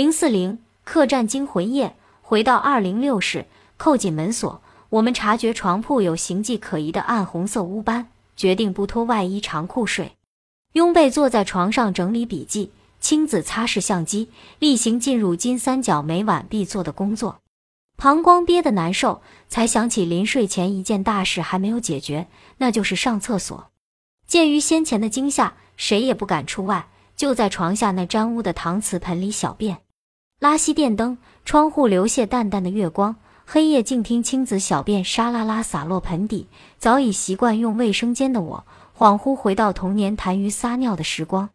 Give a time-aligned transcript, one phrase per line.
[0.00, 3.44] 零四零客栈惊魂夜，回到二零六室，
[3.76, 4.62] 扣紧门锁。
[4.88, 10.16] 我们察觉床铺有形迹可疑的暗红色污斑，决定不脱外衣长裤睡，
[10.72, 12.72] 拥被坐在床上整理笔记。
[12.98, 17.40] 青子擦拭相机，例行进入金三角每晚必做的工作。
[17.98, 22.26] 膀胱憋得难受，才想起临睡前一件大事还没有解决，
[22.56, 23.70] 那就是上厕所。
[24.26, 29.82] 鉴于先前的惊吓，谁也不敢出外，就在床下那沾污的搪瓷盆里小便。
[30.40, 36.48] 拉熄电灯，窗户流泻淡淡的月光，黑夜静听青子小便沙啦啦洒落盆底。
[36.78, 38.64] 早已习惯用卫生间的我，
[38.96, 41.50] 恍惚回到童年痰盂撒尿的时光。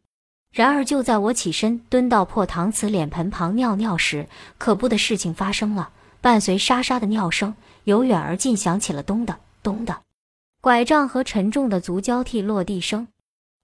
[0.51, 4.29] 然而，就在我起身蹲到破搪瓷脸盆旁尿尿时，
[4.59, 5.89] 可怖的事情发生了。
[6.21, 10.01] 伴随沙沙的尿声，由远而近响起了咚的咚的，
[10.61, 13.07] 拐杖和沉重的足交替落地声。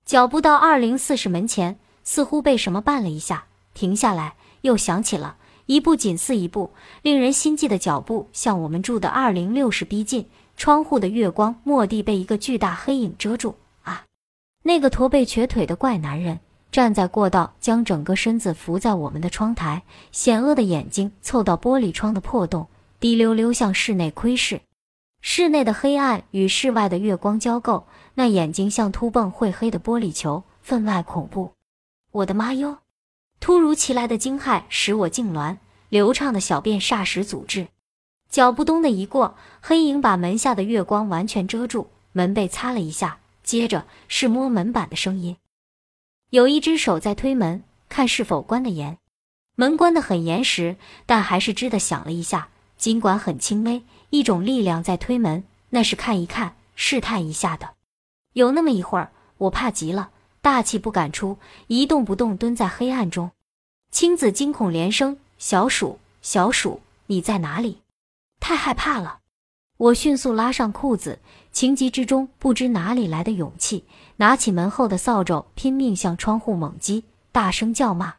[0.04, 3.46] 脚步到二零四室门前，似乎被什么绊了一下，
[3.76, 10.28] 停下来，又响起了一步紧似一步，令人心悸的脚步向我们住的二零六室逼近。
[10.58, 13.56] 窗户的月光蓦地被一个巨大黑影遮住。
[13.82, 14.06] 啊，
[14.64, 16.40] 那个驼背瘸腿的怪男人。
[16.72, 22.68] 站在过道，将整个身子伏在我们的窗台，险恶的眼睛凑到玻璃窗的破洞，
[23.00, 24.62] 滴溜溜向室内窥视。
[25.22, 31.52] 室内的黑暗与室外的月光交构，那眼睛像凸蹦会黑的玻璃球，分外恐怖。
[32.12, 32.78] 我的妈哟！
[33.42, 35.58] 突如其来的惊骇使我痉挛，
[35.90, 37.70] 流畅的小便霎时阻滞。
[38.30, 45.36] 脚步咚的一过，黑影把门下的月光完全遮住，门被擦了一下，接着是摸门板的声音。
[46.30, 49.00] 有一只手在推门，看是否关得严。
[49.56, 52.50] 门关得很严实，但还是吱的响了一下。
[52.78, 57.72] 尽管很轻微，一种力量在推门，那是看一看、试探一下的。
[58.34, 63.32] 有那么一会儿，我怕极了，大气不敢出，一动不动蹲在黑暗中。
[63.92, 67.82] 青子惊恐连声：“小鼠，小鼠，你在哪里？”
[68.42, 69.20] 太害怕了。
[69.78, 71.20] 我迅速拉上裤子，
[71.52, 73.86] 情急之中不知哪里来的勇气，
[74.18, 78.16] 拿起门后的扫帚，拼命向窗户猛击，大声叫骂。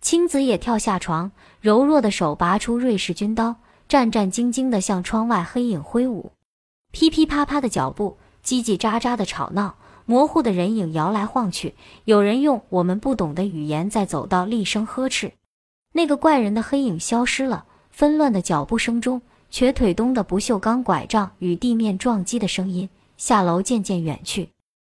[0.00, 3.56] 青子也跳下床，柔弱的手拔出瑞士军刀，
[3.88, 6.30] 战战兢兢地向窗外黑影挥舞。
[6.92, 9.76] 噼噼啪啪的脚步，叽叽喳喳的吵闹，
[10.06, 11.74] 模糊的人影摇来晃去，
[12.04, 15.32] 有人用我们不懂的语言在走道厉声呵斥。
[15.92, 19.20] 那个怪人的黑影消失了，纷乱的脚步声中。
[19.48, 24.50] 瘸腿东的不锈钢拐杖与地面撞击的声音，下楼渐渐远去。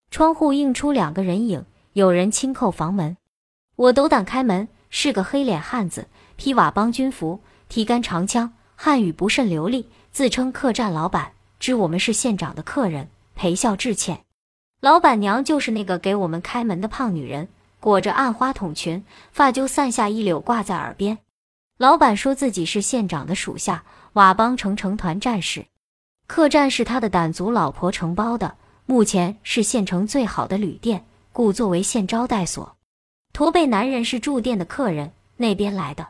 [0.09, 3.17] 窗户映出两个人影，有人轻叩房门。
[3.75, 6.07] 我斗胆开门，是个黑脸汉子，
[6.37, 14.26] 披瓦邦军服，提杆长枪，汉语不甚流利，自称客栈老板，知我们是县长的客人，陪笑致歉。
[14.79, 17.47] 老板娘就是那个给我们开门的胖女人，
[17.79, 21.17] 裹着暗花筒裙，发揪散下一绺挂在耳边。
[21.77, 23.83] 老板说自己是县长的属下。
[24.13, 25.67] 瓦邦城城团战士，
[26.25, 28.55] 客栈是他的傣族老婆承包的，
[28.87, 32.77] 目前是县城最好的旅店，故作为县招待所。
[33.31, 36.07] 驼背男人是住店的客人，那边来的。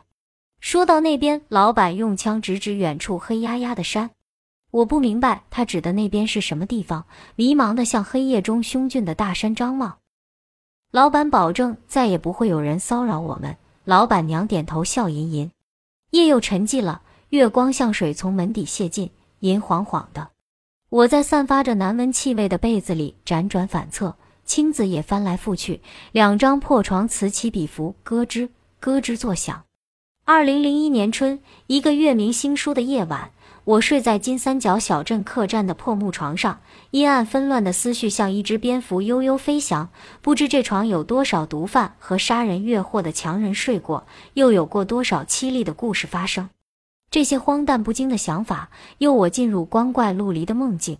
[0.60, 4.10] 说到那边，老板用枪指指远处黑压压的山，
[4.70, 7.06] 我不明白他指的那边是什么地方，
[7.36, 9.98] 迷茫的向黑夜中凶峻的大山张望。
[10.90, 13.56] 老板保证再也不会有人骚扰我们。
[13.84, 15.50] 老板娘点头笑吟吟。
[16.10, 17.02] 夜又沉寂了。
[17.30, 20.30] 月光像水从门底泻进，银晃晃的。
[20.88, 28.48] 我在散发着难闻气味的被子里辗转反侧，青子也翻来覆去，两张破床此起彼伏，咯吱
[28.80, 29.62] 咯吱作响。
[30.24, 33.30] 二零零一年春，一个月明星疏的夜晚，
[33.68, 39.90] 我睡在金三角小镇客栈的破木床上，阴暗纷乱的思绪像一只蝙蝠悠悠飞翔。
[40.22, 46.48] 不知这床有多少毒贩和杀人越货的强人睡过，又有过多少凄厉的故事发生。
[47.10, 50.96] 这些荒诞不经的想法，诱我进入光怪陆离的梦境。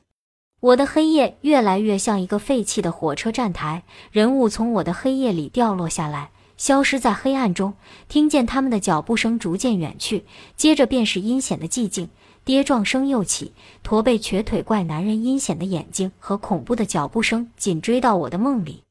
[0.60, 7.72] 我的黑夜越来越像一个废弃的火车站台，人物从我的黑夜里掉落下来，消失在黑暗中。
[8.08, 12.10] 听见他们的脚步声逐渐远去，接着便是阴险的寂静。
[12.48, 13.53] 跌撞声又起，
[13.83, 18.84] 驼背瘸腿怪男人阴险的眼睛和恐怖的脚步声紧追到我的梦里。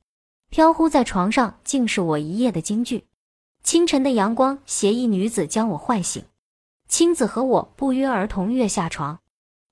[0.52, 3.06] 飘忽在床上，竟是我一夜的惊惧。
[3.64, 6.22] 清晨的阳光，携一女子将我唤醒。
[6.88, 9.18] 青子和我不约而同跃下床，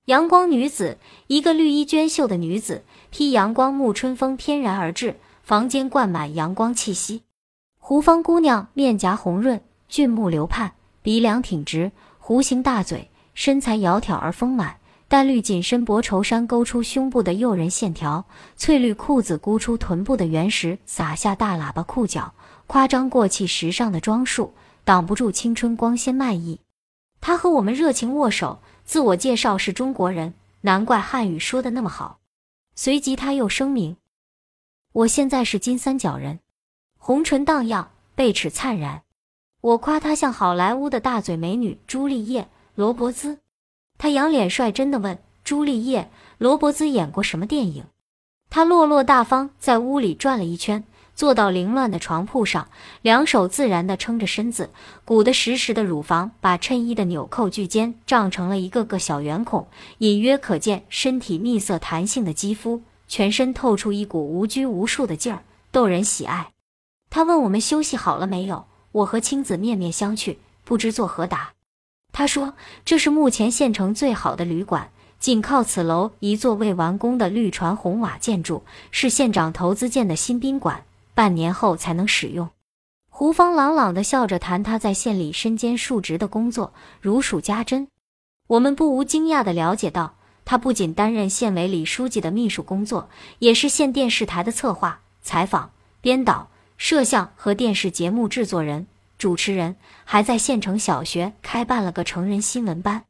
[0.06, 0.98] 阳光女子，
[1.28, 7.22] 一个绿衣娟秀的女子，披阳光沐春风翩然而至，房间灌满阳光气息。
[7.78, 10.74] 胡芳姑娘面颊红润，俊目流盼，
[11.04, 14.78] 鼻梁挺直，弧形大嘴，身材窈窕而丰满。
[15.08, 18.26] 淡绿紧身薄绸衫勾出胸部的诱人线条，
[18.58, 22.34] 翠绿裤子箍出臀部的原石，撒下大喇叭裤脚，
[22.66, 24.56] 夸张过气时尚的装束。
[24.84, 26.60] 挡不住青春光鲜卖艺。
[27.20, 32.20] 他和我们热情握手，自我介绍是中国人，难怪汉语说的那么好。
[32.76, 33.98] 随即他又声明
[34.94, 36.40] ：“我现在是金三角人，
[37.00, 39.02] 红唇荡漾，贝齿灿然。”
[39.62, 42.44] 我夸他像好莱坞的大嘴美女朱丽叶·
[42.75, 43.39] 罗伯兹。
[43.98, 46.01] 他仰脸率真的问：“朱丽叶·
[46.38, 47.86] 罗伯兹演过什么电影？”
[48.51, 50.83] 他落落大方，在屋里转了一圈。
[51.16, 52.68] 坐到凌乱的床铺上，
[53.01, 54.69] 两手自然地撑着身子，
[55.06, 59.66] 鼓得实实的乳房把衬衣的纽扣距间胀成了一个个小圆孔，
[60.00, 66.51] 隐约可见身体蜜色弹性的肌肤，全身透出一股无拘无束的劲儿，逗人喜爱。
[67.10, 70.36] 他问我们休息好了没有，我和青子面面相觑，
[70.66, 71.55] 不知作何答。
[72.18, 72.54] 他说
[72.86, 74.90] ：“这是目前县城最好的旅馆，
[75.20, 82.50] 仅靠此楼一座未完工的绿船红瓦建筑，是县长投资建的新宾馆。”半年后才能使用。
[83.10, 87.90] 胡芳朗朗地笑着谈他在县里身兼数职的工作，如数家珍。
[88.48, 90.16] 我们不无惊讶地了解到，
[90.46, 93.10] 他不仅担任县委李书记的秘书工作，
[93.40, 96.48] 也是县电视台的策划、采访、编导、
[96.78, 103.06] 摄像和电视节目制作人、主持人，还在县城小学开办了个成人新闻班。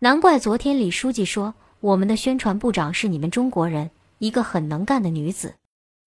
[0.00, 5.54] 难怪昨天李书记说，我们的宣传部长是你们中国人，一个很能干的女子。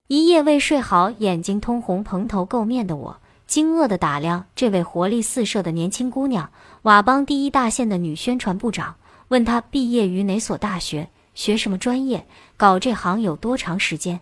[0.08, 6.52] 一夜未睡好，眼睛通红、蓬头垢面的我，惊愕地打量这位活力四射的年轻姑娘——
[6.84, 8.96] 佤邦第一大县的女宣传部长。
[9.30, 12.28] 问她毕业于哪所大学，学什么专业，
[12.58, 14.22] 搞这行有多长时间？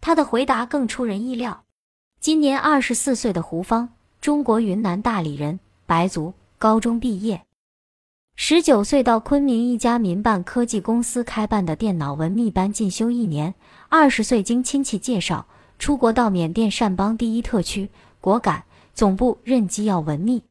[0.00, 1.64] 她的回答更出人意料：
[2.20, 3.90] 今年二十四岁的胡芳，
[4.24, 7.42] 中国云南大理人，白族，高中毕业。
[8.36, 13.54] 十九岁到昆明一家民办科技公司开办的电脑文秘班进修一年，
[13.90, 15.44] 二十岁经亲戚介绍
[15.78, 17.90] 出国到缅甸善邦第一特区
[18.22, 20.42] 果敢总部任机要文秘。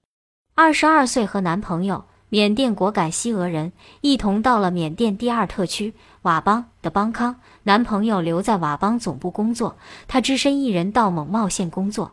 [0.53, 9.75] 二十二岁和男朋友缅甸果敢西俄人一同到了缅甸第二特区佤邦的邦康，男朋友留在佤邦总部工作，
[10.07, 12.11] 他只身一人到蒙茂县工作。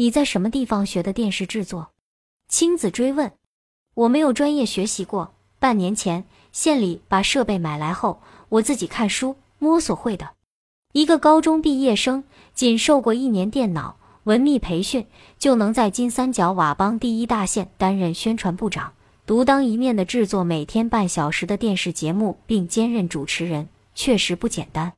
[0.00, 1.88] 你在什么地方学的电视制作？
[2.48, 3.32] 青子追问。
[3.94, 6.22] 我没有专业学习过，半年前
[6.52, 10.34] 县里把设备买来后，我自己看书摸索会的。
[10.92, 12.22] 一个高中毕业生，
[12.54, 15.04] 仅受过一年电脑文秘培训，
[15.36, 18.92] 就能在金三角佤邦第一大县担任宣传部长，
[19.26, 24.92] 独当一面的制作每天半小时的电视节目，并兼任主持人，确实不简单。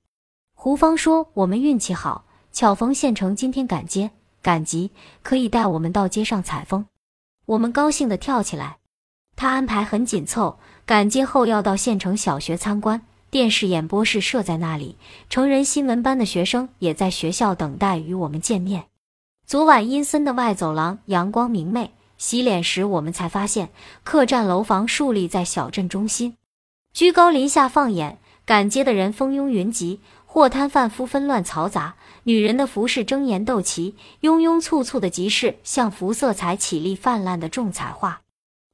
[0.55, 4.11] 胡芳说：“我们运气好，巧逢县城今天赶街
[4.43, 4.91] 赶集，
[5.23, 6.87] 可以带我们到街上采风。”
[7.47, 8.79] 我们高兴地跳起来。
[9.37, 14.97] 他安排很紧凑，赶街后要到县城小学参观，电视演播室设在那里，
[15.29, 18.85] 成人新闻班的学生也在学校等待与我们见面。
[19.47, 23.71] 昨晚阴森的外走廊阳光明媚，洗脸时我们才发现，
[24.05, 26.37] 客栈楼房竖立在小镇中心，
[26.93, 30.01] 居高临下放眼，赶街的人蜂拥云集，
[30.33, 38.23] 货摊贩夫纷乱嘈杂，女人的服饰争妍斗奇，庸庸簇簇的集市像幅色彩绮丽泛滥的重彩画。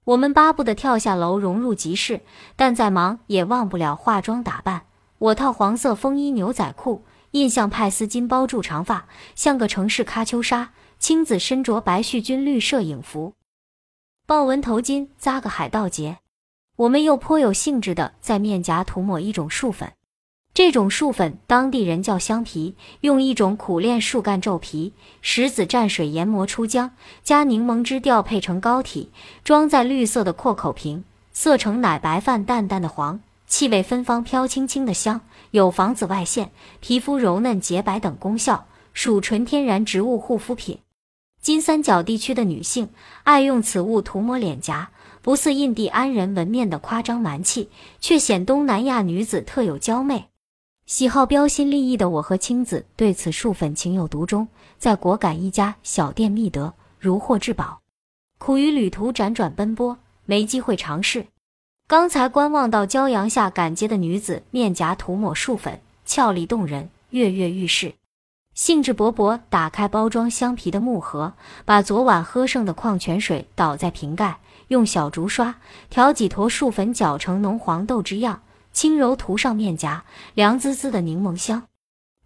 [0.05, 2.21] 我们巴不得跳下楼融入集市，
[2.57, 4.83] 但再忙也忘不了化妆打扮。
[5.17, 10.75] 我套黄色风衣牛仔裤，印象派丝巾包住长发，像个城市喀秋莎。
[10.99, 13.33] 青子身着白絮军绿摄影服，
[14.27, 16.19] 豹纹头巾扎个海盗结。
[16.77, 19.95] 我们又颇有兴致地在面颊涂抹一种树粉。
[20.57, 29.11] 这种树粉，当地人叫香皮，用一种苦楝树干皱皮，石子蘸水研磨出浆，加柠檬汁调配成膏体，
[29.45, 35.21] 装在绿色的阔口瓶，色呈奶白泛淡淡的黄，气味芬芳飘轻轻的香，
[35.51, 40.79] 有防紫外线、皮肤柔嫩洁白等功效，属纯天然植物护肤品。
[41.43, 42.89] 金三角地区的女性
[43.25, 44.89] 爱用此物涂抹脸颊，
[45.21, 47.69] 不似印第安人纹面的夸张蛮气，
[48.01, 50.29] 却显东南亚女子特有娇媚。
[50.87, 54.47] 喜好标新立异的我和青子对此树粉情有独钟，
[54.79, 57.81] 在果敢一家小店觅得，如获至宝。
[58.39, 61.27] 苦于旅途辗转奔波，没机会尝试。
[61.89, 67.95] 刚才观望到骄阳下赶街的女子面颊涂抹树粉，俏丽动人，跃跃欲试。
[68.55, 71.33] 兴致勃勃打开包装香皮的木盒，
[71.65, 74.39] 把昨晚喝剩的矿泉水倒在瓶盖，
[74.69, 75.57] 用小竹刷
[75.91, 78.43] 调几坨树粉，搅成浓黄豆汁样。
[78.77, 80.05] 轻柔涂上面颊，
[80.35, 81.63] 凉滋滋的柠檬香。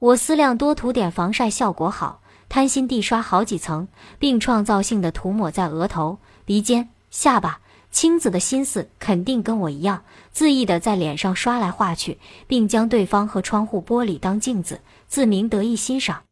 [0.01, 3.87] 我思量多涂点防晒效果好，贪心地刷好几层，
[4.19, 7.61] 并创造性的涂抹在额头、鼻尖、下巴。
[7.93, 10.03] 青子的心思肯定跟我一样，
[10.35, 16.25] 恣意的在脸上刷来画去，并将对方和窗户玻璃当镜子，自鸣得意欣赏。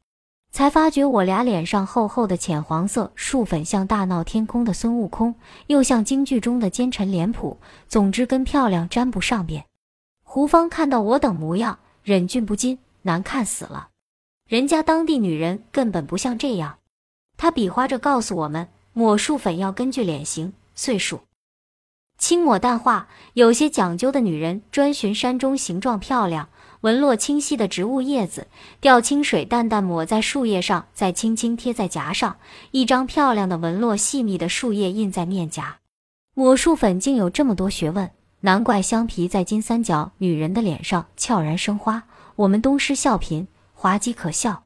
[0.50, 5.37] 才发觉我俩脸上厚厚的浅黄色树粉像大闹天宫的孙悟空，
[5.68, 9.64] 又像京剧中的奸臣脸谱，总之跟漂亮沾不上边。
[10.30, 13.88] 胡芳看到我等模样，忍俊不禁，难看死了。
[14.47, 16.80] 人家当地女人根本不像这样。
[17.38, 21.20] 她比划着告诉我们，抹树粉要根据脸型、岁数。
[22.18, 26.50] 轻抹淡化，有些讲究的女人专寻山中形状漂亮、
[26.82, 28.49] 纹络清晰的植物叶子，
[28.82, 32.37] 调清水淡淡抹在树叶上，再轻轻贴在颊上，
[32.73, 35.78] 一张漂亮的纹络细密的树叶印在面颊。
[36.35, 42.04] 抹树粉竟有这么多学问，难怪香皮在金三角女人的脸上悄然生花。
[42.37, 44.62] 我们东施效颦，滑稽可笑。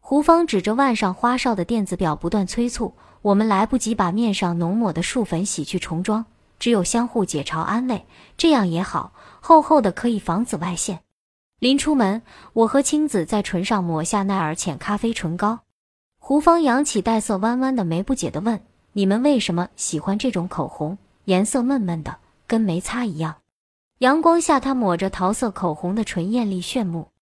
[0.00, 6.24] 胡芳指着腕上花哨的电子表，不断催促我们，来不及把面上浓抹的树粉洗去重装。
[6.60, 8.06] 只有相互解嘲安慰，
[8.36, 11.00] 这样也好，厚厚的可以防紫外线。
[11.58, 12.22] 临出门，
[12.52, 15.60] 我和青子在唇上抹下奈尔浅咖啡唇膏。
[16.18, 18.60] 胡芳扬起黛色弯弯的眉，不解地问
[18.94, 20.98] ：“你们为什么喜欢这种口红？
[21.24, 23.42] 颜色闷闷的，跟没擦一样。”
[23.98, 27.12] 阳光下，她抹着桃色口红的唇艳丽炫目。